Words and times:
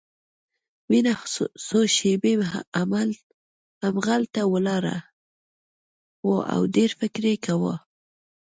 مينه 0.89 1.13
څو 1.65 1.79
شېبې 1.95 2.33
همهغلته 3.81 4.41
ولاړه 4.53 4.97
وه 6.27 6.39
او 6.53 6.61
ډېر 6.75 6.89
فکر 6.99 7.23
يې 7.31 7.35
کاوه. 7.45 7.75